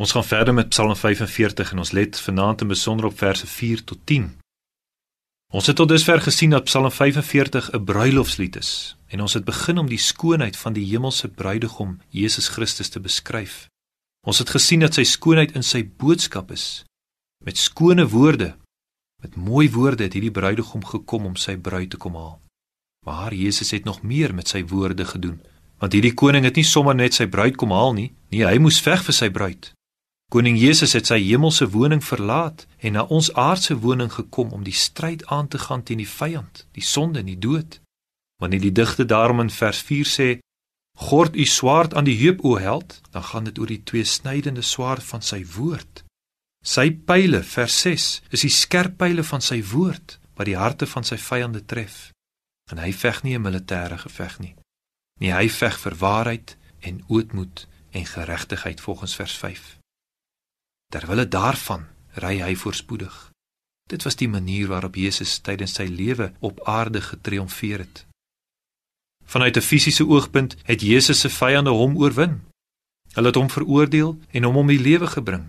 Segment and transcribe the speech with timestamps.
[0.00, 3.84] Ons gaan verder met Psalm 45 en ons let vanaand in besonder op verse 4
[3.84, 4.30] tot 10.
[5.52, 9.78] Ons het tot dusver gesien dat Psalm 45 'n bruilofslied is en ons het begin
[9.78, 13.68] om die skoonheid van die hemelse bruidegom Jesus Christus te beskryf.
[14.26, 16.84] Ons het gesien dat sy skoonheid in sy boodskap is.
[17.44, 18.56] Met skone woorde,
[19.22, 22.40] met mooi woorde het hierdie bruidegom gekom om sy bruid te kom haal.
[23.06, 25.40] Maar Jesus het nog meer met sy woorde gedoen,
[25.78, 28.80] want hierdie koning het nie sommer net sy bruid kom haal nie, nee, hy moes
[28.80, 29.72] veg vir sy bruid.
[30.30, 34.76] Koning Jesus het sy hemelse woning verlaat en na ons aardse woning gekom om die
[34.78, 37.80] stryd aan te gaan teen die vyand, die sonde en die dood.
[38.38, 40.28] Wanneer die digter daarom in vers 4 sê:
[40.98, 44.62] "Gord u swaard aan die heup o held," dan gaan dit oor die twee snydende
[44.62, 46.04] swaard van sy woord.
[46.62, 51.04] Sy pile, vers 6, is die skerp pile van sy woord wat die harte van
[51.04, 52.12] sy vyande tref.
[52.70, 54.54] En hy veg nie 'n militêre geveg nie.
[55.18, 59.79] Nee, hy veg vir waarheid en ootmoed en geregtigheid volgens vers 5.
[60.90, 61.86] Terwille daarvan
[62.18, 63.30] ry hy voorspoedig.
[63.90, 68.06] Dit was die manier waarop Jesus tydens sy lewe op aarde getriomfeer het.
[69.24, 72.40] Vanuit 'n fisiese oogpunt het Jesus se vyande hom oorwin.
[73.14, 75.48] Hulle het hom veroordeel en hom om die lewe gebring.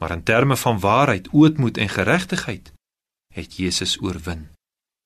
[0.00, 2.72] Maar in terme van waarheid, ootmoed en geregtigheid
[3.34, 4.48] het Jesus oorwin.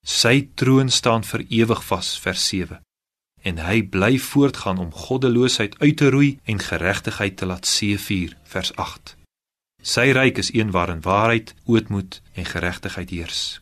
[0.07, 2.81] Sy troon staan vir ewig vas, vers 7.
[3.43, 8.77] En hy bly voortgaan om goddeloosheid uit te roei en geregtigheid te laat seëvier, vers
[8.77, 9.20] 8.
[9.83, 13.61] Sy ryk is een waarin waarheid, ootmoed en geregtigheid heers.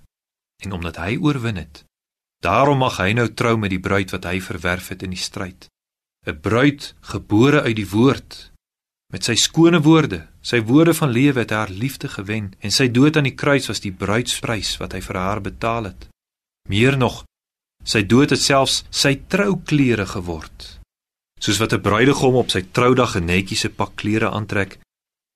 [0.62, 1.84] En omdat hy oorwin het,
[2.42, 5.69] daarom mag hy nou trou met die bruid wat hy verwerf het in die stryd.
[6.27, 8.50] 'n Bruid gebore uit die woord.
[9.12, 13.16] Met sy skone woorde, sy woorde van lewe het haar liefde gewen en sy dood
[13.16, 16.08] aan die kruis was die bruidsprys wat hy vir haar betaal het.
[16.69, 17.25] Meer nog,
[17.84, 20.78] sy dood het selfs sy trouklere geword.
[21.41, 24.78] Soos wat 'n bruidegom op sy troudag 'n netjiese pak klere aantrek,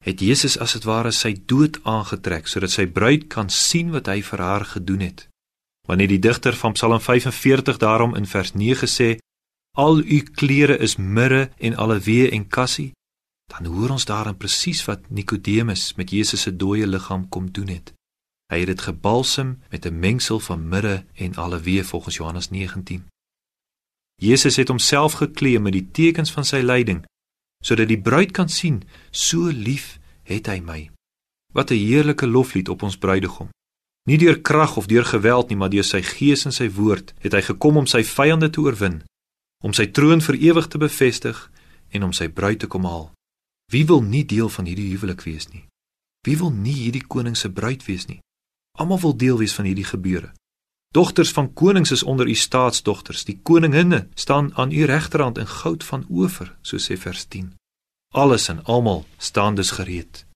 [0.02, 4.18] het Jesus as dit ware sy dood aangetrek sodat sy bruid kan sien wat hy
[4.26, 5.28] vir haar gedoen het.
[5.86, 9.10] Wanneer die digter van Psalm 45 daarom in vers 9 sê:
[9.78, 12.92] Al u klere is mirre en alweë en kassie,
[13.50, 17.94] dan hoor ons daarin presies wat Nikodemus met Jesus se dooie liggaam kom doen het.
[18.52, 23.06] Hy het dit gebalsem met 'n mengsel van mirre en alweë volgens Johannes 19.
[24.20, 27.04] Jesus het homself geklee met die tekens van sy lyding
[27.62, 30.90] sodat die bruid kan sien so lief het hy my.
[31.54, 33.48] Wat 'n heerlike loflied op ons bruidegom.
[34.04, 37.32] Nie deur krag of deur geweld nie, maar deur sy gees en sy woord het
[37.32, 39.02] hy gekom om sy vyande te oorwin,
[39.62, 41.50] om sy troon vir ewig te bevestig
[41.90, 43.12] en om sy bruid te kom haal.
[43.70, 45.64] Wie wil nie deel van hierdie huwelik wees nie?
[46.26, 48.20] Wie wil nie hierdie koning se bruid wees nie?
[48.78, 50.32] Almal wil deel wees van hierdie gebeure.
[50.92, 53.24] Dogters van konings is onder u staatsdogters.
[53.24, 57.54] Die koninginne staan aan u regterhand in goud van oever, so sê vers 10.
[58.14, 60.26] Alles en almal staan dus gereed.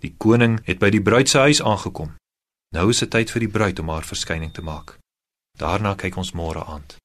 [0.00, 2.12] Die koning het by die bruid se huis aangekom.
[2.76, 4.98] Nou is dit tyd vir die bruid om haar verskyning te maak.
[5.58, 6.96] Daarna kyk ons môre aand.